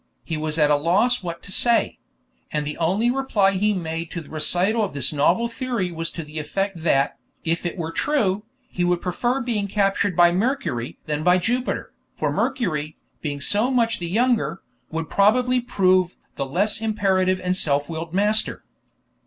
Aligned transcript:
He 0.23 0.35
was 0.35 0.57
at 0.57 0.71
a 0.71 0.77
loss 0.77 1.21
what 1.21 1.43
to 1.43 1.51
say; 1.51 1.99
and 2.51 2.65
the 2.65 2.75
only 2.79 3.11
reply 3.11 3.51
he 3.51 3.71
made 3.71 4.09
to 4.09 4.21
the 4.21 4.31
recital 4.31 4.83
of 4.83 4.95
this 4.95 5.13
novel 5.13 5.47
theory 5.47 5.91
was 5.91 6.09
to 6.13 6.23
the 6.23 6.39
effect 6.39 6.77
that, 6.77 7.19
if 7.43 7.67
it 7.67 7.77
were 7.77 7.91
true, 7.91 8.43
he 8.67 8.83
would 8.83 8.99
prefer 8.99 9.41
being 9.43 9.67
captured 9.67 10.15
by 10.15 10.31
Mercury 10.31 10.97
than 11.05 11.23
by 11.23 11.37
Jupiter, 11.37 11.93
for 12.15 12.31
Mercury, 12.33 12.97
being 13.21 13.41
so 13.41 13.69
much 13.69 13.99
the 13.99 14.09
younger, 14.09 14.63
would 14.89 15.07
probably 15.07 15.61
prove 15.61 16.15
the 16.35 16.47
less 16.47 16.81
imperative 16.81 17.39
and 17.39 17.55
self 17.55 17.87
willed 17.87 18.11
master. 18.11 18.63